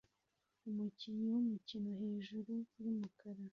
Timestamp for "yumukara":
2.81-3.43